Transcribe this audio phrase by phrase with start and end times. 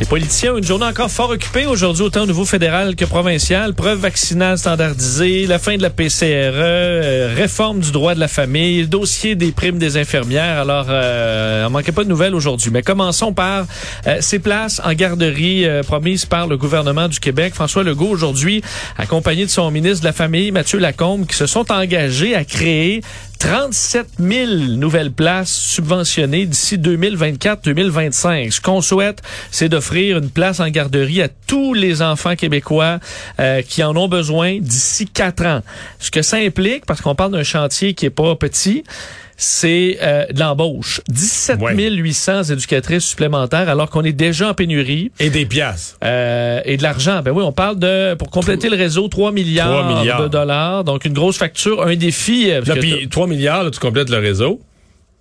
[0.00, 3.74] Les politiciens ont une journée encore fort occupée aujourd'hui, autant au niveau fédéral que provincial.
[3.74, 8.88] Preuve vaccinale standardisée, la fin de la PCRE, euh, réforme du droit de la famille,
[8.88, 10.58] dossier des primes des infirmières.
[10.58, 12.72] Alors, euh, on manquait pas de nouvelles aujourd'hui.
[12.72, 13.66] Mais commençons par
[14.08, 17.54] euh, ces places en garderie euh, promises par le gouvernement du Québec.
[17.54, 18.62] François Legault aujourd'hui,
[18.98, 23.00] accompagné de son ministre de la Famille, Mathieu Lacombe, qui se sont engagés à créer
[23.44, 28.50] 37 000 nouvelles places subventionnées d'ici 2024-2025.
[28.50, 29.20] Ce qu'on souhaite,
[29.50, 33.00] c'est d'offrir une place en garderie à tous les enfants québécois
[33.40, 35.60] euh, qui en ont besoin d'ici quatre ans.
[35.98, 38.82] Ce que ça implique, parce qu'on parle d'un chantier qui est pas petit,
[39.36, 41.00] c'est euh, de l'embauche.
[41.08, 45.10] 17 800 éducatrices supplémentaires alors qu'on est déjà en pénurie.
[45.18, 45.96] Et des piastres.
[46.04, 47.22] Euh, et de l'argent.
[47.22, 50.22] Ben oui, on parle de, pour compléter le réseau, 3 milliards, 3 milliards.
[50.22, 50.84] de dollars.
[50.84, 52.50] Donc, une grosse facture, un défi.
[52.50, 54.60] euh, Là, puis 3 milliards, là, tu complètes le réseau.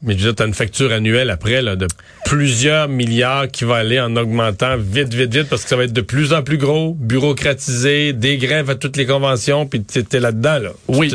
[0.05, 1.87] Mais tu as une facture annuelle après là, de
[2.25, 5.93] plusieurs milliards qui va aller en augmentant vite, vite, vite, parce que ça va être
[5.93, 10.19] de plus en plus gros, bureaucratisé, des grèves à toutes les conventions, puis tu es
[10.19, 10.59] là-dedans.
[10.59, 10.69] Là.
[10.89, 11.09] Oui.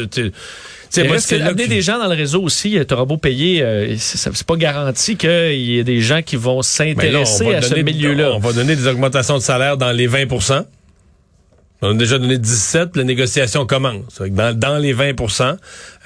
[0.91, 3.63] C'est que là amener que- des gens dans le réseau aussi, tu auras beau payer,
[3.63, 7.75] euh, c'est pas garanti qu'il y ait des gens qui vont Ben s'intéresser à ce
[7.75, 8.33] milieu-là.
[8.35, 10.65] On va donner des augmentations de salaire dans les 20%
[11.81, 14.19] On a déjà donné 17, puis la négociation commence.
[14.19, 15.57] Que Dans, dans les 20%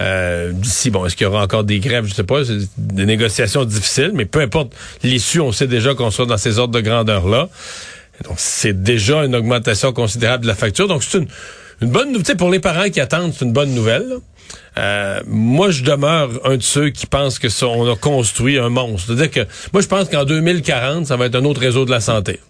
[0.03, 2.05] euh, d'ici, bon, est-ce qu'il y aura encore des grèves?
[2.07, 2.45] Je sais pas.
[2.45, 6.59] C'est des négociations difficiles, mais peu importe l'issue, on sait déjà qu'on sera dans ces
[6.59, 7.49] ordres de grandeur-là.
[8.25, 10.89] Donc, c'est déjà une augmentation considérable de la facture.
[10.89, 11.29] Donc, c'est une,
[11.81, 12.37] une bonne nouvelle.
[12.37, 14.07] Pour les parents qui attendent, c'est une bonne nouvelle.
[14.09, 14.17] là.
[14.79, 18.71] Euh, moi, je demeure un de ceux qui pensent que ça, on a construit un
[18.71, 19.09] monstre.
[19.15, 22.01] C'est-à-dire que moi, je pense qu'en 2040, ça va être un autre réseau de la
[22.01, 22.41] santé.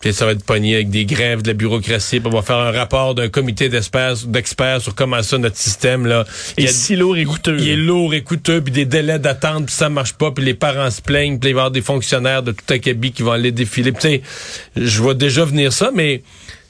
[0.00, 2.20] Puis ça va être pogné avec des grèves de la bureaucratie.
[2.20, 6.24] Puis on va faire un rapport d'un comité d'experts sur comment ça, notre système, là.
[6.56, 7.58] Il a- si lourd et coûteux.
[7.60, 10.54] il est lourd et coûteux, puis des délais d'attente, puis ça marche pas, puis les
[10.54, 13.32] parents se plaignent, puis il va y avoir des fonctionnaires de tout acabit qui vont
[13.32, 13.92] aller défiler.
[13.92, 14.22] Puis, tu sais,
[14.86, 16.22] je vois déjà venir ça, mais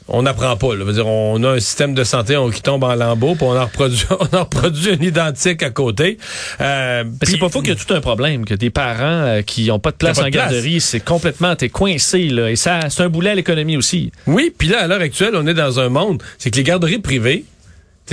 [0.07, 0.75] on n'apprend pas.
[0.75, 0.91] Là.
[0.91, 3.65] Dire, on a un système de santé on, qui tombe en lambeaux, puis on en
[3.65, 6.17] reproduit, on en reproduit un identique à côté.
[6.59, 9.41] Euh, Mais c'est pas faux qu'il y a tout un problème, que des parents euh,
[9.41, 12.49] qui ont pas de place pas en garderie, c'est complètement, t'es coincé, là.
[12.49, 14.11] Et ça, c'est un boulet à l'économie aussi.
[14.27, 16.99] Oui, puis là, à l'heure actuelle, on est dans un monde, c'est que les garderies
[16.99, 17.45] privées,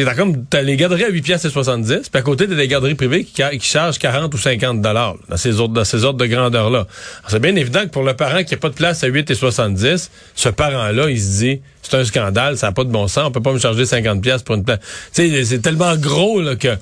[0.04, 2.69] t'as comme t'as les garderies à 8 pièces et 70, puis à côté t'as des
[2.69, 6.26] garderies privées qui, chargent 40 ou 50 dollars dans ces ordres dans ces ordres de
[6.26, 6.86] grandeur là.
[7.28, 9.34] C'est bien évident que pour le parent qui a pas de place à 8 et
[9.34, 13.09] 70, ce parent là, il se dit c'est un scandale, ça n'a pas de bon
[13.09, 14.81] sens, on peut pas me charger 50 pièces pour une place.
[15.14, 16.76] Tu c'est tellement gros là que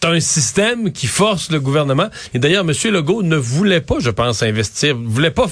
[0.00, 4.10] t'as un système qui force le gouvernement et d'ailleurs monsieur Legault ne voulait pas, je
[4.10, 5.48] pense investir, voulait pas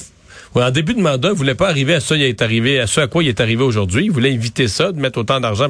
[0.62, 3.00] en début de mandat, il voulait pas arriver à ça, il est arrivé à ce
[3.00, 4.04] à quoi il est arrivé aujourd'hui.
[4.04, 5.68] Il voulait éviter ça, de mettre autant d'argent.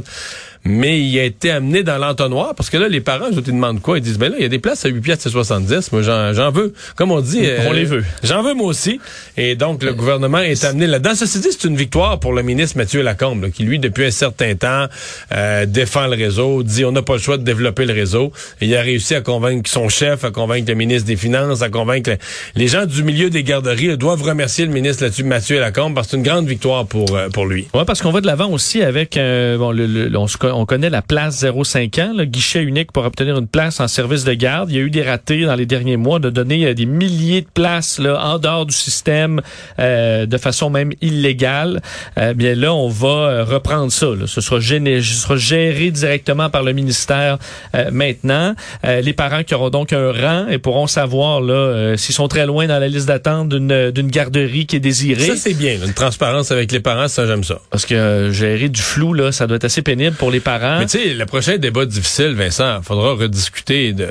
[0.66, 3.82] Mais il a été amené dans l'entonnoir parce que là, les parents, autres, ils demandent
[3.82, 3.98] quoi?
[3.98, 5.92] Ils disent, ben là, il y a des places à 8 piastres et 70.
[5.92, 6.72] Moi, j'en, j'en veux.
[6.96, 7.42] Comme on dit.
[7.66, 8.02] On les veut.
[8.22, 8.98] J'en veux moi aussi.
[9.36, 11.14] Et donc, le gouvernement est amené là-dedans.
[11.14, 14.10] Ceci dit, c'est une victoire pour le ministre Mathieu Lacombe, là, qui, lui, depuis un
[14.10, 14.86] certain temps,
[15.32, 18.32] euh, défend le réseau, dit on n'a pas le choix de développer le réseau.
[18.62, 21.68] Et il a réussi à convaincre son chef, à convaincre le ministre des Finances, à
[21.68, 22.16] convaincre le-
[22.56, 26.06] les gens du milieu des garderies là, doivent remercier le ministre là-dessus, Mathieu Lacombe, parce
[26.06, 27.68] que c'est une grande victoire pour, euh, pour lui.
[27.74, 30.66] Ouais, parce qu'on va de l'avant aussi avec euh, bon, le, le- on, se on
[30.66, 34.34] connaît la place 0,5 ans, le guichet unique pour obtenir une place en service de
[34.34, 34.70] garde.
[34.70, 37.40] Il y a eu des ratés dans les derniers mois de donner euh, des milliers
[37.42, 39.40] de places là, en dehors du système
[39.78, 41.82] euh, de façon même illégale.
[42.18, 44.06] Euh, bien là, on va euh, reprendre ça.
[44.06, 44.26] là.
[44.26, 47.38] Ce sera, géné- ce sera géré directement par le ministère
[47.74, 48.54] euh, maintenant.
[48.84, 52.28] Euh, les parents qui auront donc un rang et pourront savoir là euh, s'ils sont
[52.28, 55.26] très loin dans la liste d'attente d'une d'une garderie qui est désirée.
[55.26, 55.78] Ça, c'est bien.
[55.78, 57.60] là, Une transparence avec les parents, ça, j'aime ça.
[57.70, 60.78] Parce que gérer du flou, là, ça doit être assez pénible pour les parents.
[60.78, 64.08] Mais tu sais, le prochain débat difficile, Vincent, faudra rediscuter de,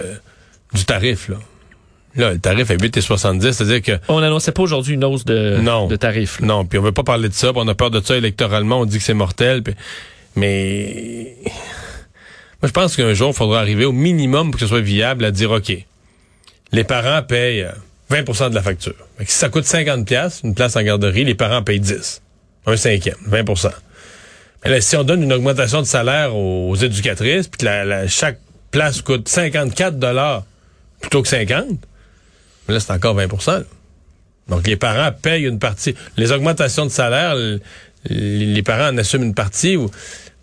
[0.74, 1.38] du tarif, là.
[2.16, 5.88] Là, le tarif est 8,70, c'est-à-dire que On n'annonçait pas aujourd'hui une hausse de, Non.
[5.88, 6.46] de là.
[6.46, 8.82] Non, puis on veut pas parler de ça, puis on a peur de ça électoralement,
[8.82, 9.74] on dit que c'est mortel, puis-
[10.36, 11.36] mais
[12.62, 15.26] moi je pense qu'un jour, il faudra arriver au minimum pour que ce soit viable
[15.26, 15.72] à dire OK.
[16.72, 17.72] Les parents payent euh,
[18.12, 18.94] 20% de la facture.
[19.26, 22.22] Si ça coûte 50 pièces une place en garderie, les parents payent 10.
[22.66, 23.44] Un cinquième, 20
[24.66, 28.40] Là, si on donne une augmentation de salaire aux éducatrices, puis que la- la- chaque
[28.72, 30.44] place coûte 54 dollars
[31.02, 31.66] plutôt que 50,
[32.68, 33.64] mais là, c'est encore 20 là.
[34.48, 35.96] Donc, les parents payent une partie.
[36.18, 37.36] Les augmentations de salaire,
[38.10, 39.78] les parents en assument une partie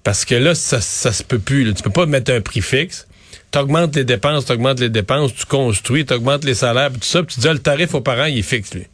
[0.05, 1.65] parce que là, ça, ça se peut plus.
[1.65, 1.73] là.
[1.73, 3.07] Tu peux pas mettre un prix fixe.
[3.51, 7.35] t'augmentes les dépenses, t'augmentes les dépenses, tu construis, t'augmentes les salaires, puis tout ça, puis
[7.35, 8.87] tu dis, ah, le tarif aux parents, il est fixe, lui.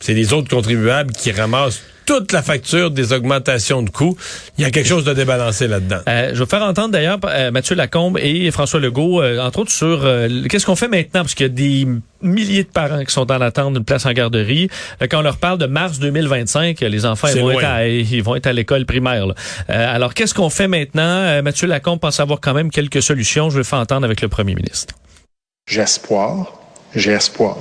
[0.00, 4.16] C'est les autres contribuables qui ramassent toute la facture des augmentations de coûts.
[4.58, 6.00] Il y a quelque chose de débalancé là-dedans.
[6.08, 9.70] Euh, je vais faire entendre d'ailleurs euh, Mathieu Lacombe et François Legault, euh, entre autres
[9.70, 11.86] sur euh, qu'est-ce qu'on fait maintenant, parce qu'il y a des
[12.22, 14.68] milliers de parents qui sont en attente d'une place en garderie.
[15.10, 18.36] quand on leur parle de mars 2025, les enfants ils vont, être à, ils vont,
[18.36, 19.26] être à, l'école primaire.
[19.68, 21.42] alors qu'est-ce qu'on fait maintenant?
[21.42, 23.48] Mathieu Lacombe pense avoir quand même quelques solutions.
[23.48, 24.94] Je vais faire entendre avec le premier ministre.
[25.66, 26.52] J'ai espoir,
[26.94, 27.56] j'ai espoir.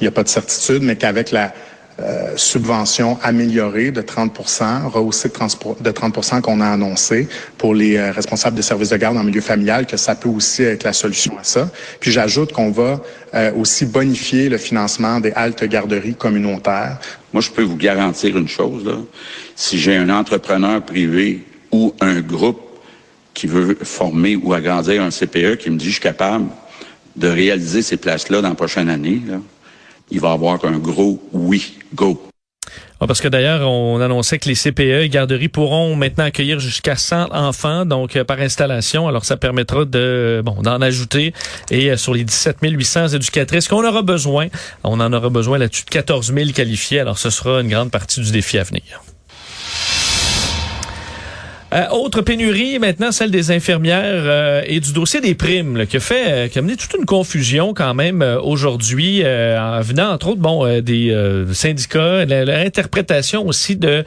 [0.00, 1.52] Il n'y a pas de certitude, mais qu'avec la
[2.02, 8.56] euh, subvention améliorée de 30% rehaussée de 30% qu'on a annoncé pour les euh, responsables
[8.56, 11.44] des services de garde en milieu familial, que ça peut aussi être la solution à
[11.44, 11.70] ça.
[12.00, 13.00] Puis j'ajoute qu'on va
[13.34, 16.98] euh, aussi bonifier le financement des haltes garderies communautaires.
[17.32, 18.96] Moi, je peux vous garantir une chose, là.
[19.54, 22.60] Si j'ai un entrepreneur privé ou un groupe
[23.34, 26.46] qui veut former ou agrandir un CPE qui me dit je suis capable
[27.16, 29.36] de réaliser ces places-là dans la prochaine année, là,
[30.10, 32.20] il va avoir un gros oui, go.
[32.98, 37.32] parce que d'ailleurs, on annonçait que les CPE et garderies pourront maintenant accueillir jusqu'à 100
[37.32, 39.08] enfants, donc euh, par installation.
[39.08, 41.32] Alors, ça permettra de bon d'en ajouter.
[41.70, 44.48] Et euh, sur les 17 800 éducatrices qu'on aura besoin,
[44.84, 47.00] on en aura besoin là-dessus de 14 000 qualifiés.
[47.00, 49.02] Alors, ce sera une grande partie du défi à venir.
[51.72, 56.00] Euh, autre pénurie maintenant, celle des infirmières euh, et du dossier des primes, qui a
[56.00, 60.40] fait, euh, qui a mené toute une confusion quand même aujourd'hui, en venant entre autres,
[60.40, 61.16] bon, des
[61.52, 64.04] syndicats, l'interprétation aussi de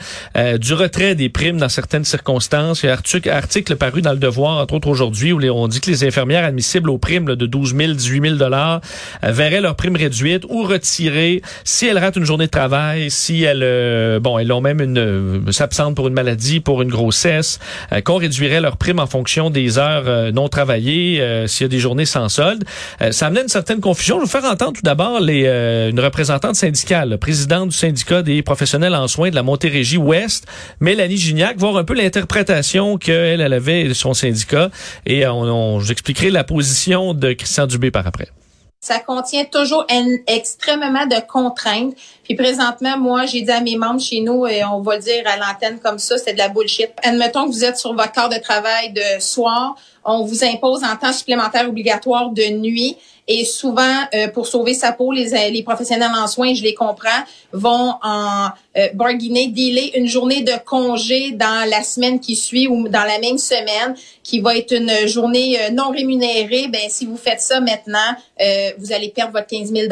[0.57, 2.83] du retrait des primes dans certaines circonstances.
[2.83, 5.79] Il y a un article, paru dans le Devoir, entre autres aujourd'hui, où on dit
[5.79, 8.81] que les infirmières admissibles aux primes de 12 000, 18 000 dollars
[9.21, 14.19] verraient leurs primes réduites ou retirées si elles ratent une journée de travail, si elles,
[14.19, 17.52] bon, elles ont même une s'absentent pour une maladie, pour une grossesse
[17.91, 21.65] euh, qu'on réduirait leur prime en fonction des heures euh, non travaillées, euh, s'il y
[21.65, 22.63] a des journées sans solde.
[23.11, 24.19] ça amenait une certaine confusion.
[24.19, 28.95] Je vais faire entendre tout d'abord les, une représentante syndicale, présidente du syndicat des professionnels
[28.95, 30.47] en soins de la Montérégie Ouest,
[30.79, 34.69] Mélanie Gignac, voir un peu l'interprétation qu'elle elle avait de son syndicat.
[35.05, 38.29] Et on, on, j'expliquerai la position de Christian Dubé par après.
[38.83, 39.87] Ça contient toujours
[40.27, 41.95] extrêmement de contraintes.
[42.25, 45.23] Puis présentement, moi, j'ai dit à mes membres chez nous, et on va le dire
[45.25, 46.89] à l'antenne comme ça, c'est de la bullshit.
[47.01, 50.97] Admettons que vous êtes sur votre corps de travail de soir, on vous impose un
[50.97, 52.97] temps supplémentaire obligatoire de nuit.
[53.27, 57.09] Et souvent, euh, pour sauver sa peau, les, les professionnels en soins, je les comprends,
[57.53, 62.89] vont en euh, bargainer, dealer une journée de congé dans la semaine qui suit ou
[62.89, 66.67] dans la même semaine, qui va être une journée euh, non rémunérée.
[66.71, 67.99] Ben, si vous faites ça maintenant,
[68.41, 69.87] euh, vous allez perdre votre 15 000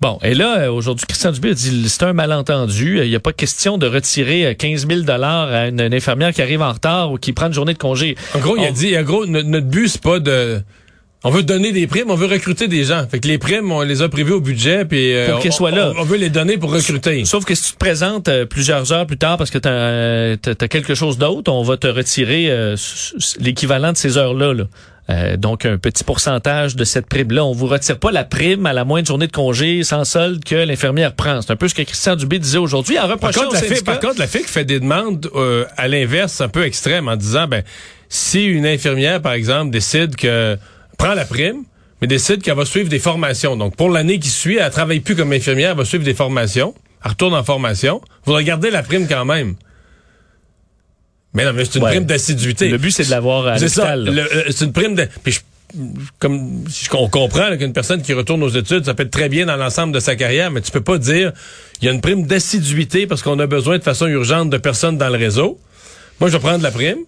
[0.00, 3.00] Bon, et là, aujourd'hui, Christian Dubé a dit c'est un malentendu.
[3.00, 6.72] Il n'y a pas question de retirer 15 000 à une, infirmière qui arrive en
[6.72, 8.16] retard ou qui prend une journée de congé.
[8.34, 10.60] En gros, il a dit, en gros, notre but, c'est pas de
[11.24, 13.06] on veut donner des primes, on veut recruter des gens.
[13.08, 15.70] Fait que les primes, on les a prévues au budget, puis euh, pour qu'elles soient
[15.70, 15.92] là.
[15.96, 17.24] On, veut les donner pour recruter.
[17.24, 20.68] Sauf que si tu te présentes euh, plusieurs heures plus tard parce que tu as,
[20.68, 22.76] quelque chose d'autre, on va te retirer euh,
[23.38, 24.64] l'équivalent de ces heures-là.
[25.36, 27.44] donc, un petit pourcentage de cette prime-là.
[27.44, 30.56] On vous retire pas la prime à la moindre journée de congé sans solde que
[30.56, 31.40] l'infirmière prend.
[31.40, 34.18] C'est un peu ce que Christian Dubé disait aujourd'hui en par contre, la par contre,
[34.18, 35.30] la FIC fait des demandes
[35.76, 37.62] à l'inverse un peu extrêmes en disant, ben,
[38.08, 40.58] si une infirmière, par exemple, décide que
[41.02, 41.64] prend la prime,
[42.00, 43.56] mais décide qu'elle va suivre des formations.
[43.56, 46.74] Donc, pour l'année qui suit, elle travaille plus comme infirmière, elle va suivre des formations.
[47.04, 48.00] Elle retourne en formation.
[48.24, 49.56] Vous regardez la prime quand même.
[51.34, 52.68] Mais non, mais c'est une prime d'assiduité.
[52.68, 53.94] Le but, c'est de l'avoir à C'est ça.
[53.94, 55.08] Euh, c'est une prime de...
[55.24, 55.38] Puis
[56.18, 59.56] comme on comprend qu'une personne qui retourne aux études, ça peut être très bien dans
[59.56, 61.32] l'ensemble de sa carrière, mais tu peux pas dire
[61.80, 64.98] il y a une prime d'assiduité parce qu'on a besoin de façon urgente de personnes
[64.98, 65.58] dans le réseau.
[66.20, 66.98] Moi, je vais prendre la prime,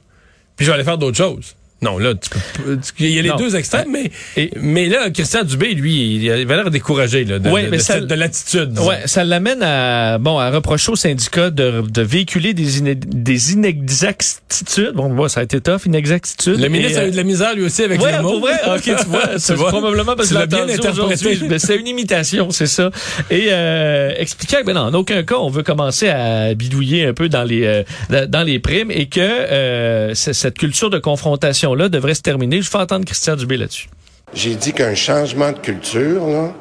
[0.57, 1.55] puis je vais aller faire d'autres choses.
[1.85, 4.11] Non, là, tu peux, il y a les deux extrêmes, mais,
[4.57, 8.79] mais là, Christian Dubé, lui, il avait l'air découragé là, de, de, l'attitude.
[8.79, 14.95] Ouais, ça l'amène à bon à reprocher au syndicat de, de véhiculer des, des inexactitudes.
[14.95, 16.59] Bon, ça a été tough, inexactitudes.
[16.59, 18.31] Le ministre a eu de la misère lui aussi avec ouais, les mots.
[18.33, 21.59] Pour vrai, ok, tu vois, c'est probablement parce que bien interprété.
[21.59, 22.91] C'est une imitation, c'est ça.
[23.31, 27.13] Et euh, expliquant que ben non, en aucun cas on veut commencer à bidouiller un
[27.13, 31.89] peu dans les euh, dans les primes et que euh, cette culture de confrontation là
[31.89, 32.63] devrait se terminer.
[32.63, 33.89] Je fais entendre Christian Dubé là-dessus.
[34.33, 36.53] J'ai dit qu'un changement de culture, là,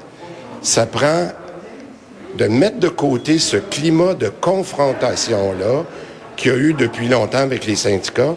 [0.61, 1.29] ça prend
[2.37, 5.83] de mettre de côté ce climat de confrontation-là
[6.35, 8.35] qu'il y a eu depuis longtemps avec les syndicats,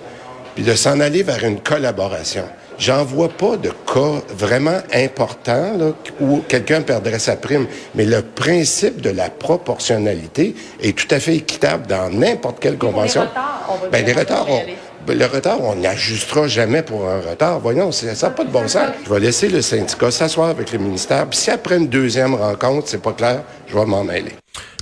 [0.54, 2.45] puis de s'en aller vers une collaboration.
[2.78, 8.21] J'en vois pas de cas vraiment importants là, où quelqu'un perdrait sa prime, mais le
[8.21, 13.23] principe de la proportionnalité est tout à fait équitable dans n'importe quelle convention.
[13.23, 14.66] Les retards, on ben, les retards, Ben,
[15.15, 17.61] le retard, on n'ajustera jamais pour un retard.
[17.61, 18.89] Voyons, ça n'a pas de bon sens.
[19.05, 21.29] Je vais laisser le syndicat s'asseoir avec le ministère.
[21.29, 24.33] Puis si après une deuxième rencontre, c'est pas clair, je vais m'en mêler.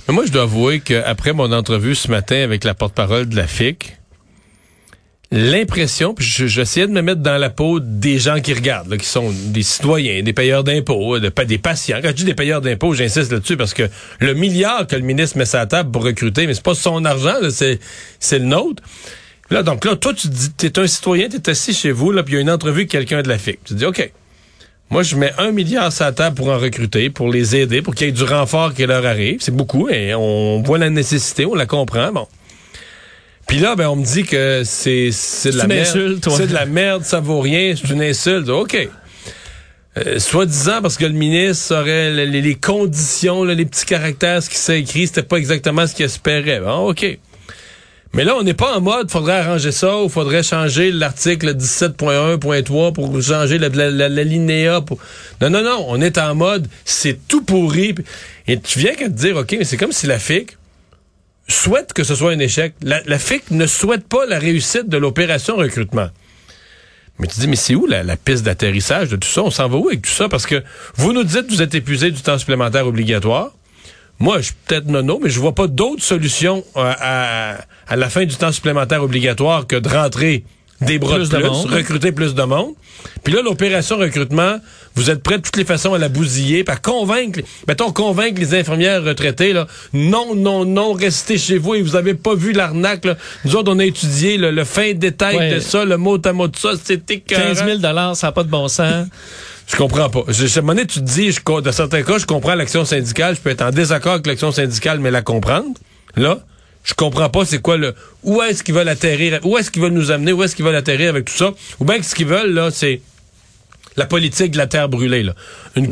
[0.07, 3.47] Mais moi, je dois avouer qu'après mon entrevue ce matin avec la porte-parole de la
[3.47, 3.97] FIC,
[5.31, 9.33] l'impression, puis j'essayais de me mettre dans la peau des gens qui regardent, qui sont
[9.47, 11.97] des citoyens, des payeurs d'impôts, pas des patients.
[12.01, 13.89] Quand je dis des payeurs d'impôts, j'insiste là-dessus parce que
[14.19, 17.03] le milliard que le ministre met sur la table pour recruter, mais c'est pas son
[17.03, 17.79] argent, c'est
[18.39, 18.83] le nôtre.
[19.51, 22.33] Là, donc là, toi, tu dis, t'es un citoyen, t'es assis chez vous, là, puis
[22.33, 23.63] il y a une entrevue avec quelqu'un de la FIC.
[23.63, 24.11] Tu dis, OK,
[24.89, 27.93] moi, je mets un milliard sur la table pour en recruter, pour les aider, pour
[27.95, 29.37] qu'il y ait du renfort qui leur arrive.
[29.41, 32.27] C'est beaucoup, et on voit la nécessité, on la comprend, bon.
[33.47, 36.19] Puis là, ben, on me dit que c'est c'est de la merde.
[36.29, 38.49] C'est de la merde, ça vaut rien, c'est une insulte.
[38.49, 38.89] OK.
[39.97, 44.57] Euh, soit disant parce que le ministre aurait les, conditions, les petits caractères, ce qui
[44.57, 46.59] s'est écrit, c'était pas exactement ce qu'il espérait.
[46.59, 47.17] Bon, OK.
[48.15, 52.93] Mais là, on n'est pas en mode, faudrait arranger ça ou faudrait changer l'article 17.1.3
[52.93, 54.99] pour changer la, la, Pour...
[55.41, 57.93] Non, non, non, on est en mode, c'est tout pourri.
[58.47, 60.57] Et tu viens qu'à te dire, OK, mais c'est comme si la FIC
[61.49, 62.73] souhaite que ce soit un échec.
[62.81, 66.07] La, la FIC ne souhaite pas la réussite de l'opération recrutement.
[67.19, 69.43] Mais tu dis, mais c'est où la, la piste d'atterrissage de tout ça?
[69.43, 70.29] On s'en va où avec tout ça?
[70.29, 70.63] Parce que
[70.95, 73.51] vous nous dites vous êtes épuisé du temps supplémentaire obligatoire.
[74.19, 77.57] Moi, je suis peut-être nono, mais je vois pas d'autre solution euh, à,
[77.87, 80.43] à, la fin du temps supplémentaire obligatoire que de rentrer
[80.81, 82.73] des bras plus de plus, recruter plus de monde.
[83.23, 84.57] Puis là, l'opération recrutement,
[84.95, 88.55] vous êtes prêts de toutes les façons à la bousiller, à convaincre, mettons, convaincre les
[88.55, 93.05] infirmières retraitées, là, non, non, non, restez chez vous et vous avez pas vu l'arnaque,
[93.45, 96.57] Nous autres, on a étudié le fin détail de ça, le mot à mot de
[96.57, 99.07] ça, c'était 15 000 ça n'a pas de bon sens.
[99.67, 100.23] Je comprends pas.
[100.27, 102.85] Je, à un moment donné, tu te dis, je, dans certains cas, je comprends l'action
[102.85, 105.73] syndicale, je peux être en désaccord avec l'action syndicale, mais la comprendre.
[106.15, 106.39] Là,
[106.83, 109.93] je comprends pas c'est quoi le où est-ce qu'ils veulent atterrir, où est-ce qu'ils veulent
[109.93, 112.53] nous amener, où est-ce qu'ils veulent atterrir avec tout ça, ou bien ce qu'ils veulent
[112.53, 113.01] là, c'est
[113.97, 115.33] la politique de la terre brûlée là,
[115.75, 115.91] une, une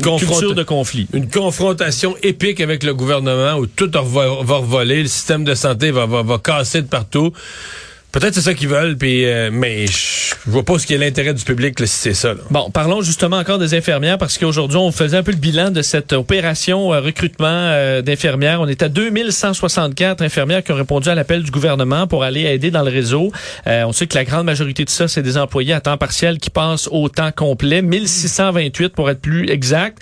[0.54, 4.02] de conflit, une confrontation épique avec le gouvernement où tout va,
[4.42, 7.32] va revoler, le système de santé va, va, va casser de partout.
[8.14, 11.34] Peut-être c'est ça qu'ils veulent, puis euh, mais je vois pas ce qui est l'intérêt
[11.34, 12.34] du public si c'est ça.
[12.48, 15.82] Bon, parlons justement encore des infirmières parce qu'aujourd'hui on faisait un peu le bilan de
[15.82, 18.60] cette opération euh, recrutement euh, d'infirmières.
[18.60, 22.70] On est à 2164 infirmières qui ont répondu à l'appel du gouvernement pour aller aider
[22.70, 23.32] dans le réseau.
[23.66, 26.50] on sait que la grande majorité de ça c'est des employés à temps partiel qui
[26.50, 29.98] passent au temps complet, 1628 pour être plus exact.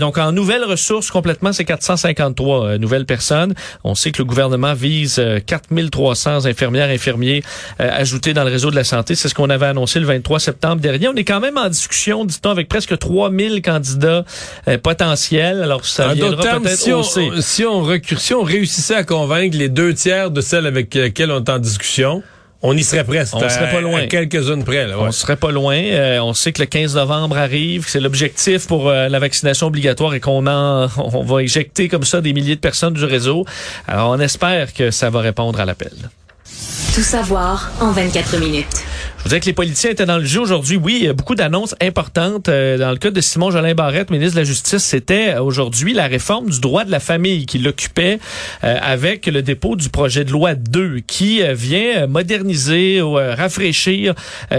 [0.00, 3.54] donc en nouvelles ressources complètement c'est 453 nouvelles personnes.
[3.84, 7.44] On sait que le gouvernement vise 4300 infirmières infirmiers
[7.80, 9.14] euh, ajouté dans le réseau de la santé.
[9.14, 11.08] C'est ce qu'on avait annoncé le 23 septembre dernier.
[11.08, 14.24] On est quand même en discussion, dit-on, avec presque 3000 candidats
[14.68, 15.62] euh, potentiels.
[15.62, 19.94] Alors, ça viendra peut-être si on, si on, si on réussissait à convaincre les deux
[19.94, 22.22] tiers de celles avec lesquelles on est en discussion,
[22.64, 23.34] on y serait presque.
[23.34, 24.06] On serait pas loin.
[24.06, 24.86] Quelques-unes près.
[24.86, 25.76] Là, On serait pas loin.
[25.76, 30.20] Euh, on sait que le 15 novembre arrive, c'est l'objectif pour la vaccination obligatoire et
[30.20, 33.44] qu'on en, on va éjecter comme ça des milliers de personnes du réseau.
[33.88, 35.92] Alors, on espère que ça va répondre à l'appel.
[36.94, 38.84] Tout savoir en 24 minutes.
[39.22, 40.76] Je vous disais que les politiciens étaient dans le jeu aujourd'hui.
[40.76, 42.48] Oui, beaucoup d'annonces importantes.
[42.48, 46.08] Euh, dans le cas de Simon Jolin Barrette, ministre de la Justice, c'était aujourd'hui la
[46.08, 48.18] réforme du droit de la famille qui l'occupait
[48.64, 54.14] euh, avec le dépôt du projet de loi 2 qui euh, vient moderniser ou rafraîchir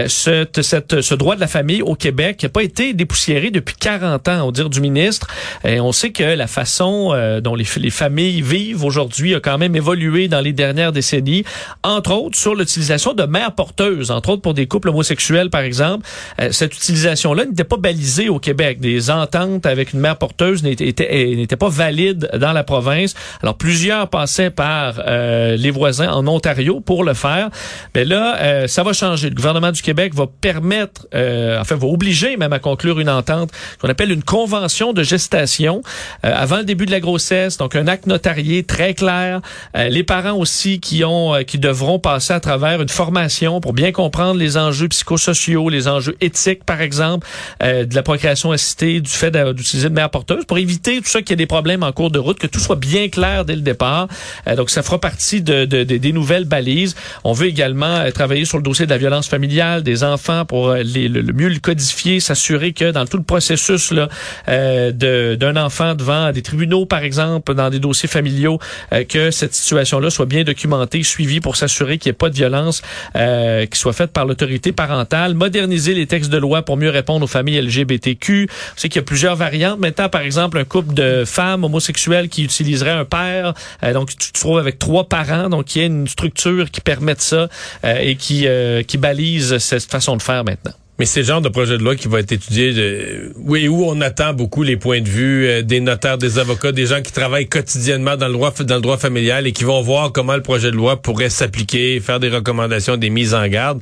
[0.06, 3.76] ce, cette, ce droit de la famille au Québec qui n'a pas été dépoussiéré depuis
[3.78, 5.26] 40 ans, au dire du ministre.
[5.62, 10.28] Et on sait que la façon dont les familles vivent aujourd'hui a quand même évolué
[10.28, 11.44] dans les dernières décennies,
[11.84, 16.06] entre autres sur l'utilisation de mères porteuses, entre autres pour des couples homosexuels, par exemple,
[16.40, 18.80] euh, cette utilisation-là n'était pas balisée au Québec.
[18.80, 23.14] Des ententes avec une mère porteuse n'étaient euh, pas valides dans la province.
[23.42, 27.50] Alors, plusieurs passaient par euh, les voisins en Ontario pour le faire.
[27.94, 29.28] Mais là, ça va changer.
[29.28, 33.50] Le gouvernement du Québec va permettre, enfin, va obliger même à conclure une entente
[33.80, 35.82] qu'on appelle une convention de gestation
[36.22, 37.58] avant le début de la grossesse.
[37.58, 39.40] Donc, un acte notarié très clair.
[39.74, 44.38] les parents aussi qui ont, qui devront passer à travers une formation pour bien comprendre
[44.38, 47.26] les enjeux psychosociaux, les enjeux éthiques, par exemple,
[47.62, 51.20] euh, de la procréation assistée, du fait d'utiliser de mère porteuse, pour éviter tout ça
[51.20, 53.56] qu'il y ait des problèmes en cours de route, que tout soit bien clair dès
[53.56, 54.06] le départ.
[54.46, 56.94] Euh, donc, ça fera partie de, de, des nouvelles balises.
[57.24, 60.72] On veut également euh, travailler sur le dossier de la violence familiale des enfants pour
[60.74, 64.08] les, le, mieux le codifier, s'assurer que dans tout le processus là,
[64.46, 68.60] d'un enfant devant des tribunaux, par exemple, dans des dossiers familiaux,
[69.08, 72.82] que cette situation-là soit bien documentée, suivie pour s'assurer qu'il n'y ait pas de violence
[73.14, 77.28] qui soit faite par l'autorité parentale, moderniser les textes de loi pour mieux répondre aux
[77.28, 78.48] familles LGBTQ.
[78.50, 79.78] On sait qu'il y a plusieurs variantes.
[79.78, 84.16] Maintenant, par exemple, un couple de femmes homosexuelles qui utiliserait un père, euh, donc tu
[84.16, 87.48] te trouves avec trois parents, donc il y a une structure qui permet ça
[87.84, 90.72] euh, et qui, euh, qui balise cette façon de faire maintenant.
[90.98, 93.84] Mais c'est le genre de projet de loi qui va être étudié, de, oui, où
[93.84, 97.10] on attend beaucoup les points de vue euh, des notaires, des avocats, des gens qui
[97.10, 100.42] travaillent quotidiennement dans le droit dans le droit familial et qui vont voir comment le
[100.42, 103.80] projet de loi pourrait s'appliquer, faire des recommandations, des mises en garde.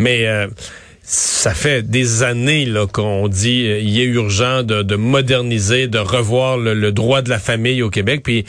[0.00, 0.48] Mais euh,
[1.02, 6.58] ça fait des années qu'on dit euh, il est urgent de, de moderniser, de revoir
[6.58, 8.22] le, droit de la famille au Québec.
[8.24, 8.44] Puis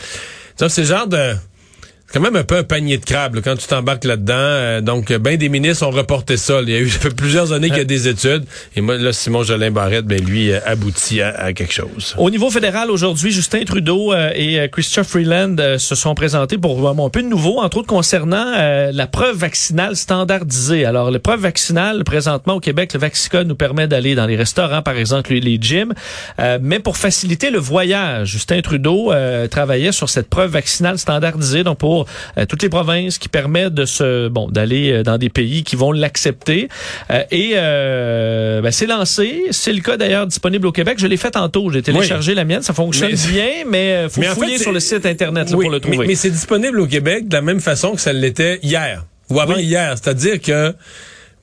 [0.58, 1.36] c'est genre de
[2.14, 4.34] quand même un peu un panier de crabes là, quand tu t'embarques là-dedans.
[4.36, 6.62] Euh, donc, ben des ministres ont reporté ça.
[6.62, 8.46] Il y a eu ça fait plusieurs années qu'il y a des études.
[8.76, 12.16] Et moi, là, Simon Jolin Barrette, ben lui, euh, aboutit à, à, quelque chose.
[12.18, 17.08] Au niveau fédéral, aujourd'hui, Justin Trudeau euh, et Christophe Freeland se sont présentés pour vraiment
[17.08, 18.46] un peu de nouveau, entre autres concernant
[18.92, 20.86] la preuve vaccinale standardisée.
[20.86, 24.82] Alors, la preuve vaccinale, présentement au Québec, le Vaxicode nous permet d'aller dans les restaurants,
[24.82, 25.94] par exemple, les, les gyms.
[26.62, 29.12] mais pour faciliter le voyage, Justin Trudeau
[29.50, 31.99] travaillait sur cette preuve vaccinale standardisée, donc pour
[32.38, 35.76] euh, toutes les provinces qui permettent de se bon d'aller euh, dans des pays qui
[35.76, 36.70] vont l'accepter.
[37.12, 37.54] Euh, et
[38.62, 39.46] ben, c'est lancé.
[39.52, 40.98] C'est le cas d'ailleurs disponible au Québec.
[41.00, 41.72] Je l'ai fait tantôt.
[41.72, 42.62] J'ai téléchargé la mienne.
[42.62, 46.00] Ça fonctionne bien mais faut fouiller sur le site internet là, pour le trouver.
[46.00, 49.40] mais, mais c'est disponible au Québec de la même façon que ça l'était hier ou
[49.40, 49.96] avant hier.
[50.02, 50.74] C'est-à-dire que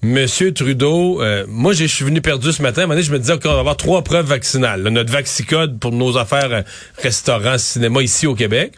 [0.02, 2.82] Monsieur Trudeau, euh, moi je suis venu perdu ce matin.
[2.82, 4.82] À un moment donné, je me disais qu'on va avoir trois preuves vaccinales.
[4.82, 6.62] notre Vaxicode pour nos affaires euh,
[7.02, 8.72] restaurants, cinéma ici au Québec.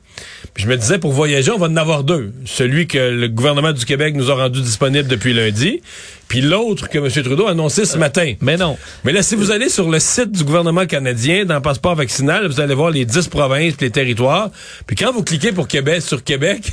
[0.55, 2.33] Puis je me disais pour voyager, on va en avoir deux.
[2.45, 5.83] Celui que le gouvernement du Québec nous a rendu disponible depuis lundi,
[6.29, 7.11] puis l'autre que M.
[7.11, 8.35] Trudeau a annoncé ce matin.
[8.41, 8.79] Mais non.
[9.05, 12.47] Mais là, si vous allez sur le site du gouvernement canadien, dans le passeport vaccinal,
[12.47, 14.51] vous allez voir les dix provinces, les territoires.
[14.87, 16.73] Puis quand vous cliquez pour Québec sur Québec,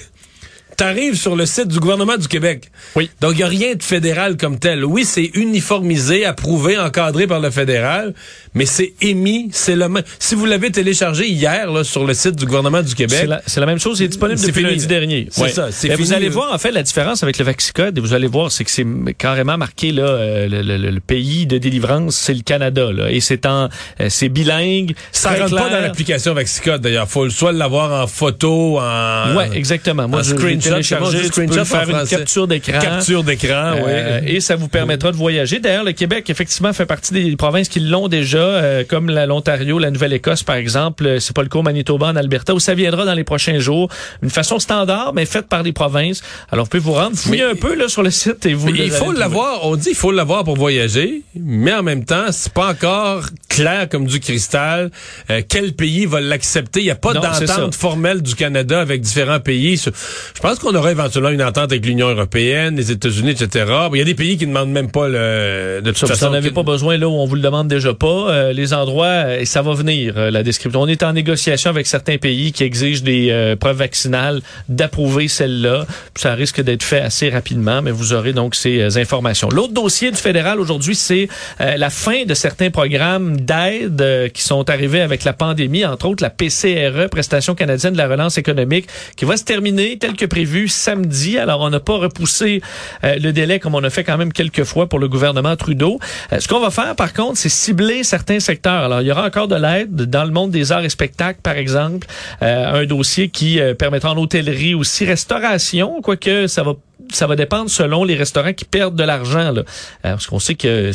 [0.76, 2.70] t'arrives sur le site du gouvernement du Québec.
[2.96, 3.10] Oui.
[3.22, 4.86] Donc, il n'y a rien de fédéral comme tel.
[4.86, 8.14] Oui, c'est uniformisé, approuvé, encadré par le fédéral,
[8.54, 10.04] mais c'est émis, c'est le même.
[10.20, 13.20] Si vous l'avez téléchargé hier là, sur le site du gouvernement du Québec...
[13.20, 14.72] C'est la, la, même chose, c'est disponible depuis fini.
[14.72, 15.28] lundi dernier.
[15.32, 18.14] C'est ça, c'est Vous allez voir, en fait, la différence avec le Vaxicode, et vous
[18.14, 18.86] allez voir, c'est que c'est
[19.18, 23.20] carrément marqué, là, euh, le, le, le, pays de délivrance, c'est le Canada, là, et
[23.20, 23.70] c'est en...
[24.02, 25.64] Euh, c'est bilingue, Ça rentre clair.
[25.64, 27.10] pas dans l'application Vaxicode, d'ailleurs.
[27.10, 29.36] Faut soit l'avoir en photo, en...
[29.36, 30.08] Ouais, exactement.
[30.08, 30.36] Moi, en je,
[30.70, 32.80] télécharger, tu peux faire une capture d'écran.
[32.80, 34.36] Capture d'écran, euh, oui.
[34.36, 35.60] Et ça vous permettra de voyager.
[35.60, 39.92] D'ailleurs, le Québec, effectivement, fait partie des provinces qui l'ont déjà, euh, comme l'Ontario, la
[39.92, 41.18] Nouvelle-Écosse, par exemple.
[41.20, 43.90] C'est pas le cas au Manitoba, en Alberta, où ça viendra dans les prochains jours.
[44.22, 46.22] Une façon standard, mais faite par les provinces.
[46.52, 48.70] Alors, vous pouvez vous rendre, fouiller un peu là sur le site et vous.
[48.70, 49.66] il faut l'avoir.
[49.66, 53.90] On dit il faut l'avoir pour voyager, mais en même temps, c'est pas encore clair
[53.90, 54.92] comme du cristal.
[55.30, 56.82] Euh, quel pays va l'accepter?
[56.82, 59.78] Il n'y a pas d'entente formelle du Canada avec différents pays.
[59.78, 63.66] Je pense qu'on aura éventuellement une entente avec l'Union européenne, les États-Unis, etc.
[63.94, 65.82] Il y a des pays qui ne demandent même pas le.
[65.84, 67.68] De toute ça, façon, vous n'en avez pas besoin là où on vous le demande
[67.68, 68.30] déjà pas.
[68.30, 70.14] Euh, les endroits, et ça va venir.
[70.18, 70.82] Euh, la description.
[70.82, 75.86] On est en négociation avec certains pays qui exigent des euh, preuves vaccinales d'approuver celle-là.
[76.16, 79.50] Ça risque d'être fait assez rapidement, mais vous aurez donc ces euh, informations.
[79.50, 81.28] L'autre dossier du fédéral aujourd'hui, c'est
[81.62, 86.08] euh, la fin de certains programmes d'aide euh, qui sont arrivés avec la pandémie, entre
[86.08, 90.26] autres la PCRE, Prestation canadienne de la relance économique, qui va se terminer tel que
[90.26, 91.38] prévu samedi.
[91.38, 92.62] Alors, on n'a pas repoussé
[93.04, 96.00] euh, le délai comme on a fait quand même quelques fois pour le gouvernement Trudeau.
[96.34, 98.84] Euh, ce qu'on va faire, par contre, c'est cibler certains secteurs.
[98.84, 101.56] Alors, il y aura encore de l'aide dans le monde des arts et spectacles, par
[101.56, 102.08] exemple.
[102.42, 106.74] Euh, un dossier qui permettra en hôtellerie aussi, restauration, quoique ça va
[107.12, 109.52] ça va dépendre selon les restaurants qui perdent de l'argent.
[109.52, 109.64] Là.
[110.02, 110.92] parce qu'on sait que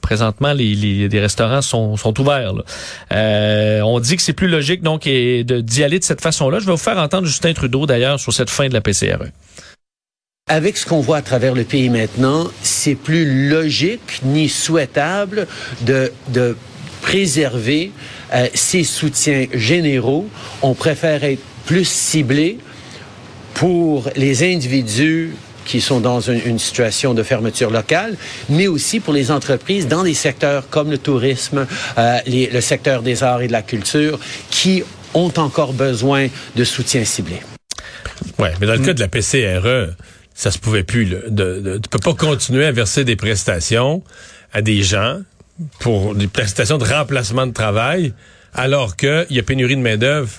[0.00, 2.54] présentement, les, restaurants sont, sont ouverts.
[3.12, 6.58] Euh, on dit que c'est plus logique donc d'y aller de cette façon-là.
[6.58, 9.26] Je vais vous faire entendre Justin Trudeau d'ailleurs sur cette fin de la PCRE.
[10.48, 15.46] Avec ce qu'on voit à travers le pays maintenant, c'est plus logique ni souhaitable
[15.82, 16.56] de, de
[17.00, 17.92] préserver
[18.34, 20.28] euh, ces soutiens généraux.
[20.62, 22.58] On préfère être plus ciblé
[23.54, 25.34] pour les individus
[25.64, 28.16] qui sont dans une, une, situation de fermeture locale,
[28.48, 31.66] mais aussi pour les entreprises dans des secteurs comme le tourisme,
[31.98, 34.18] euh, les, le secteur des arts et de la culture,
[34.50, 34.82] qui
[35.14, 37.40] ont encore besoin de soutien ciblé.
[38.38, 39.94] Oui, mais dans le cas de la PCRE,
[40.34, 41.04] ça se pouvait plus.
[41.04, 44.02] Là, de, de, tu peux pas continuer à verser des prestations
[44.52, 45.20] à des gens
[45.80, 48.12] pour des prestations de remplacement de travail
[48.54, 50.30] alors qu'il y a pénurie de main-d'œuvre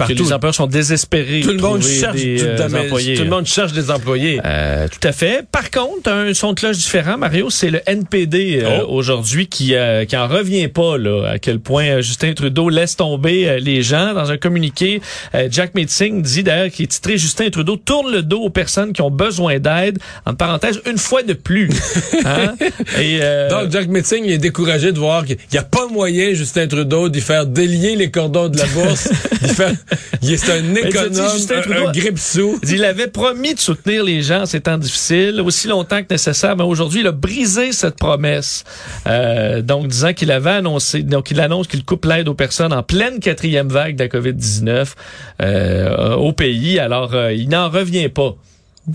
[0.00, 0.14] Partout.
[0.14, 1.40] Que les employeurs sont désespérés.
[1.42, 3.14] Tout le de monde cherche des, euh, employés.
[3.16, 4.40] tout le monde cherche des employés.
[4.44, 5.46] Euh, tout à fait.
[5.50, 8.86] Par contre, un son de cloche différent, Mario, c'est le NPD euh, Oh.
[8.96, 12.96] aujourd'hui qui euh, qui en revient pas là, à quel point euh, Justin Trudeau laisse
[12.96, 14.14] tomber les gens.
[14.14, 15.00] Dans un communiqué,
[15.50, 19.02] Jack Metzing dit d'ailleurs qu'il est titré Justin Trudeau tourne le dos aux personnes qui
[19.02, 19.98] ont besoin d'aide.
[20.26, 21.68] En parenthèse, une fois de plus.
[22.24, 22.54] Hein?
[22.98, 26.34] Et euh, Donc, Jack Metzing il est découragé de voir qu'il n'y a pas moyen,
[26.34, 29.08] Justin Trudeau, d'y faire délier les cordons de la bourse.
[29.42, 29.72] d'y faire...
[30.22, 32.60] Il est un économe, un, un grippe-sous.
[32.68, 36.56] Il avait promis de soutenir les gens en ces temps difficiles, aussi longtemps que nécessaire,
[36.56, 38.64] mais aujourd'hui, il a brisé cette promesse.
[39.06, 42.82] Euh, donc, disant qu'il avait annoncé, donc il annonce qu'il coupe l'aide aux personnes en
[42.82, 44.92] pleine quatrième vague de la COVID-19
[45.42, 46.78] euh, au pays.
[46.78, 48.36] Alors, euh, il n'en revient pas.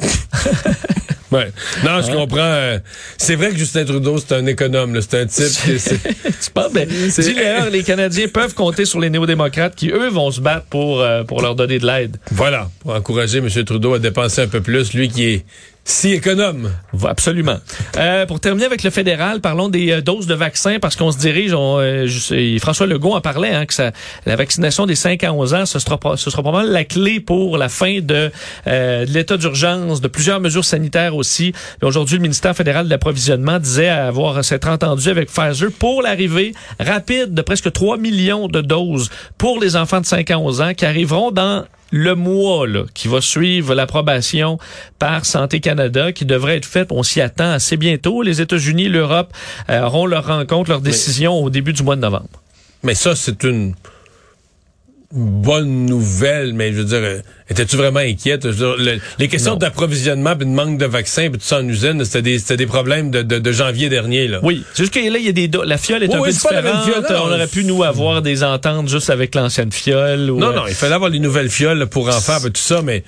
[1.31, 1.51] Ouais.
[1.83, 2.37] Non, je comprends.
[2.39, 2.79] euh,
[3.17, 4.99] c'est vrai que Justin Trudeau, c'est un économe.
[5.01, 5.45] C'est un type.
[5.45, 6.87] qui- c'est- tu penses, ben,
[7.33, 11.23] d'ailleurs, les Canadiens peuvent compter sur les néo-démocrates qui, eux, vont se battre pour, euh,
[11.23, 12.17] pour leur donner de l'aide.
[12.31, 12.69] Voilà.
[12.79, 13.49] Pour encourager M.
[13.65, 15.45] Trudeau à dépenser un peu plus, lui qui est
[15.87, 16.71] si économe.
[17.07, 17.57] Absolument.
[17.97, 21.17] Euh, pour terminer avec le fédéral, parlons des euh, doses de vaccins parce qu'on se
[21.19, 21.53] dirige.
[21.53, 23.91] On, euh, je François Legault en parlait hein, que ça,
[24.25, 27.19] la vaccination des 5 à 11 ans, ce sera, pas- ce sera probablement la clé
[27.19, 28.31] pour la fin de,
[28.65, 31.53] euh, de l'état d'urgence, de plusieurs mesures sanitaires aussi.
[31.83, 37.35] Aujourd'hui, le ministère fédéral de l'approvisionnement disait avoir s'être entendu avec Pfizer pour l'arrivée rapide
[37.35, 40.85] de presque 3 millions de doses pour les enfants de 5 à 11 ans qui
[40.85, 41.63] arriveront dans
[41.95, 44.59] le mois là, qui va suivre l'approbation
[44.99, 48.21] par Santé Canada, qui devrait être faite, on s'y attend assez bientôt.
[48.21, 49.31] Les États-Unis, l'Europe
[49.69, 52.41] euh, auront leur rencontre, leur décision au début du mois de novembre.
[52.83, 53.75] Mais ça, c'est une
[55.11, 58.43] bonne nouvelle, mais je veux dire, euh, étais-tu vraiment inquiète?
[58.43, 61.59] Je veux dire, le- les questions d'approvisionnement, puis de manque de vaccins, puis tout ça
[61.59, 64.27] en usine, c'était des, c'était des problèmes de, de- de janvier dernier.
[64.27, 64.39] Là.
[64.43, 66.19] Oui, c'est juste que là, il y a des do- la fiole est Oui, un
[66.21, 67.05] oui, peu différente.
[67.11, 70.29] On aurait pu nous avoir des ententes juste avec l'ancienne fiole.
[70.31, 72.81] Ou, Non, euh, non, il fallait avoir les nouvelles fioles pour enfants, puis tout ça,
[72.81, 73.03] mais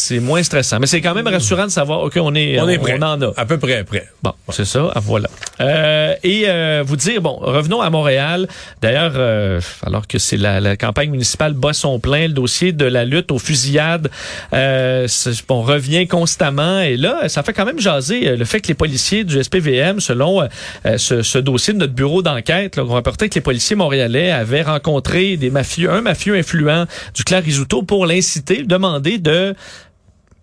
[0.00, 2.78] C'est moins stressant, mais c'est quand même rassurant de savoir ok, on est on, est
[2.78, 2.98] prêt.
[2.98, 3.32] on en a.
[3.36, 4.08] À peu près prêt.
[4.22, 5.28] Bon, c'est ça, ah, voilà.
[5.60, 8.48] Euh, et euh, vous dire, bon, revenons à Montréal.
[8.80, 12.84] D'ailleurs, euh, alors que c'est la, la campagne municipale bat son plein, le dossier de
[12.86, 14.10] la lutte aux fusillades,
[14.54, 15.06] euh,
[15.48, 16.80] on revient constamment.
[16.80, 20.00] Et là, ça fait quand même jaser euh, le fait que les policiers du SPVM,
[20.00, 24.30] selon euh, ce, ce dossier de notre bureau d'enquête, on rapportait que les policiers montréalais
[24.30, 29.54] avaient rencontré des mafieux, un mafieux influent du clan Risuto pour l'inciter, demander de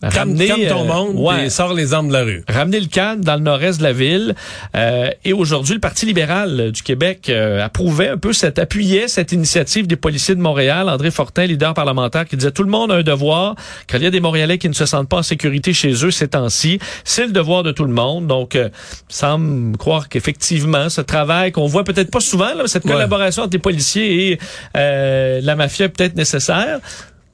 [0.04, 2.44] Ramener ton euh, monde ouais, sors les armes de la rue.
[2.48, 4.36] ramener le calme dans le nord-est de la ville.
[4.76, 9.08] Euh, et aujourd'hui, le Parti libéral euh, du Québec euh, approuvait un peu cette, appuyait
[9.08, 10.88] cette initiative des policiers de Montréal.
[10.88, 13.56] André Fortin, leader parlementaire, qui disait tout le monde a un devoir.
[13.90, 16.12] Quand il y a des Montréalais qui ne se sentent pas en sécurité chez eux
[16.12, 18.28] ces temps-ci, c'est le devoir de tout le monde.
[18.28, 18.70] Donc, euh,
[19.10, 22.92] semble croire qu'effectivement, ce travail qu'on voit peut-être pas souvent, là, cette Ouais.
[22.92, 24.40] collaboration entre les policiers et
[24.78, 26.80] euh, la mafia est peut-être nécessaire.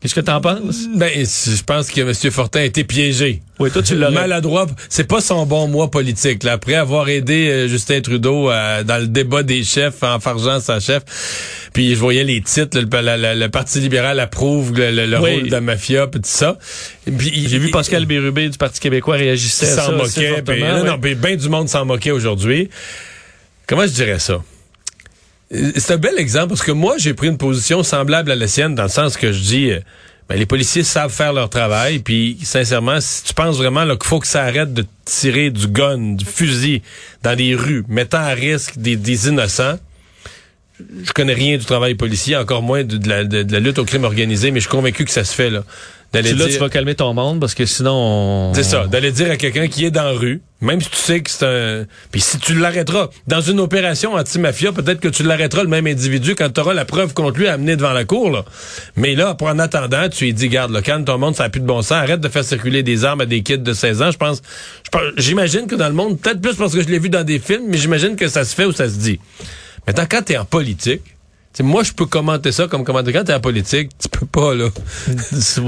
[0.03, 0.81] Qu'est-ce que tu en penses?
[0.93, 2.13] Ben, je pense que M.
[2.31, 3.41] Fortin a été piégé.
[3.57, 4.11] Oui, toi, tu l'aurais.
[4.13, 4.67] Maladroit.
[4.89, 6.43] C'est pas son bon mois politique.
[6.43, 6.51] Là.
[6.51, 10.81] Après avoir aidé euh, Justin Trudeau euh, dans le débat des chefs, en fargeant sa
[10.81, 11.03] chef,
[11.71, 15.19] puis je voyais les titres, le, la- la- le Parti libéral approuve le, le- le
[15.21, 15.35] Oui.
[15.35, 16.57] rôle de la mafia, puis tout ça.
[17.07, 20.83] J'ai vu Pascal Bérubé du Parti québécois réagissait à s'en ça assez moquait.
[20.83, 22.69] non, ben du monde s'en moquait aujourd'hui.
[23.67, 24.43] Comment je dirais ça?
[25.53, 28.75] C'est un bel exemple parce que moi, j'ai pris une position semblable à la sienne
[28.75, 29.79] dans le sens que je dis, euh,
[30.27, 31.99] ben, les policiers savent faire leur travail.
[31.99, 36.15] Puis, sincèrement, si tu penses vraiment qu'il faut que ça arrête de tirer du gun,
[36.15, 36.81] du fusil
[37.21, 39.77] dans les rues, mettant à risque des, des innocents,
[41.03, 44.05] je connais rien du travail policier, encore moins de, la, de la lutte au crime
[44.05, 45.63] organisé, mais je suis convaincu que ça se fait là.
[46.13, 48.53] D'aller Tu, là, tu vas calmer ton monde parce que sinon, on...
[48.53, 51.21] c'est ça, d'aller dire à quelqu'un qui est dans la rue, même si tu sais
[51.21, 51.85] que c'est un...
[52.11, 56.35] Puis si tu l'arrêteras, dans une opération anti-mafia, peut-être que tu l'arrêteras le même individu
[56.35, 58.29] quand tu auras la preuve contre lui à amener devant la cour.
[58.29, 58.45] Là.
[58.95, 61.49] Mais là, pour en attendant, tu lui dis, garde, là, calme ton monde, ça n'a
[61.49, 64.01] plus de bon sens, arrête de faire circuler des armes à des kids de 16
[64.03, 64.11] ans.
[64.11, 64.41] Je pense,
[65.17, 67.63] j'imagine que dans le monde, peut-être plus parce que je l'ai vu dans des films,
[67.69, 69.19] mais j'imagine que ça se fait ou ça se dit.
[69.87, 71.01] Maintenant, quand t'es en politique,
[71.61, 73.13] moi, je peux commenter ça comme commenter.
[73.13, 74.69] Quand t'es en politique, tu peux pas, là.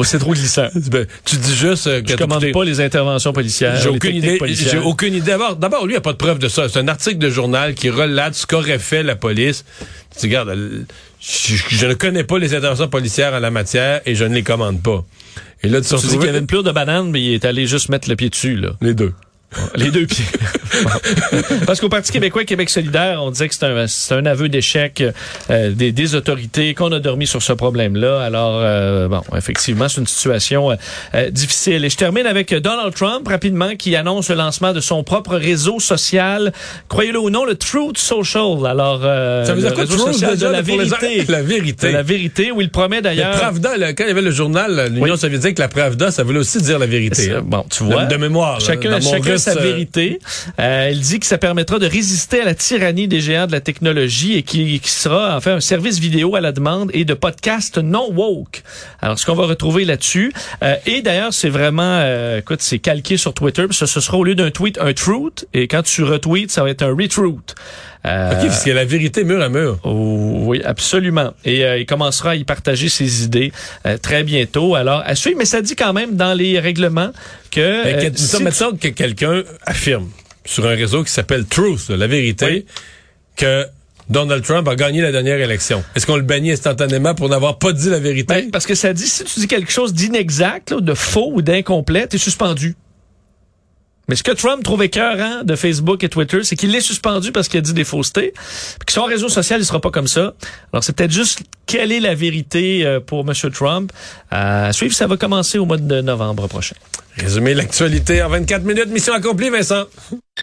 [0.03, 0.67] c'est trop glissant.
[0.89, 3.79] Ben, tu dis juste euh, que Je commande pas les interventions policières.
[3.79, 4.39] j'ai aucune idée.
[4.47, 5.31] J'ai aucune idée.
[5.31, 6.67] D'abord, d'abord, lui, il a pas de preuve de ça.
[6.69, 9.65] C'est un article de journal qui relate ce qu'aurait fait la police.
[10.13, 10.85] Tu dis, regarde,
[11.19, 14.43] je, je ne connais pas les interventions policières en la matière et je ne les
[14.43, 15.03] commande pas.
[15.63, 17.45] Et là, tu Tu dis qu'il y avait une plure de banane, mais il est
[17.45, 18.69] allé juste mettre le pied dessus, là.
[18.81, 19.13] les deux.
[19.75, 20.25] Les deux pieds.
[21.65, 23.65] Parce qu'au Parti québécois Québec solidaire, on disait que c'est
[24.13, 25.03] un, un aveu d'échec
[25.49, 28.21] euh, des, des autorités, qu'on a dormi sur ce problème-là.
[28.21, 30.75] Alors, euh, bon, effectivement, c'est une situation euh,
[31.15, 31.83] euh, difficile.
[31.85, 35.79] Et je termine avec Donald Trump, rapidement, qui annonce le lancement de son propre réseau
[35.79, 36.51] social.
[36.89, 38.65] Croyez-le ou non, le Truth Social.
[38.65, 41.25] Alors, euh, Ça veut le dire quoi, réseau Truth, social de la les- vérité.
[41.35, 41.87] La vérité.
[41.89, 43.31] De la vérité, où il promet Le d'ailleurs...
[43.31, 45.17] Pravda, là, quand il y avait le journal, l'Union Oui.
[45.17, 47.31] soviétique, la Pravda, ça voulait aussi dire la vérité.
[47.31, 47.41] Hein.
[47.43, 48.05] Bon, tu vois.
[48.05, 48.59] De, de mémoire.
[48.59, 50.19] là, Chacun, mon chacun russe, sa euh, vérité.
[50.59, 53.61] Euh, il dit que ça permettra de résister à la tyrannie des géants de la
[53.61, 57.13] technologie et qui, qui sera en fait un service vidéo à la demande et de
[57.13, 58.63] podcast non woke.
[59.01, 60.31] Alors, ce qu'on va retrouver là-dessus.
[60.63, 63.63] euh, et d'ailleurs, c'est vraiment, euh, écoute, c'est calqué sur Twitter.
[63.67, 66.63] parce que ce sera au lieu d'un tweet un truth et quand tu retweets, ça
[66.63, 67.55] va être un retruth.
[68.05, 69.79] Euh, OK, parce qu'il y a la vérité mur à mur.
[69.83, 71.33] Oh, oui, absolument.
[71.43, 73.51] Et euh, il commencera à y partager ses idées
[73.87, 74.75] euh, très bientôt.
[74.75, 77.09] Alors, à suivre, mais ça dit quand même dans les règlements
[77.49, 77.83] que...
[77.83, 80.07] Mais euh, que- si mettons que quelqu'un affirme
[80.45, 82.65] sur un réseau qui s'appelle Truth, la vérité, Oui.
[83.35, 83.65] que
[84.09, 85.83] Donald Trump a gagné la dernière élection.
[85.95, 88.33] Est-ce qu'on le bannit instantanément pour n'avoir pas dit la vérité?
[88.35, 91.41] Ben, parce que ça dit, si tu dis quelque chose d'inexact, là, de faux ou
[91.41, 92.75] d'incomplet, t'es suspendu.
[94.07, 97.47] Mais ce que Trump trouve écœurant de Facebook et Twitter, c'est qu'il est suspendu parce
[97.47, 98.33] qu'il a dit des faussetés.
[98.33, 100.33] Puis que son réseau social, il sera pas comme ça.
[100.71, 103.33] Alors, c'est peut-être juste quelle est la vérité euh, pour M.
[103.51, 103.91] Trump.
[104.31, 106.75] À suivre, ça va commencer au mois de novembre prochain.
[107.17, 108.87] Résumer l'actualité en 24 minutes.
[108.87, 109.85] Mission accomplie, Vincent.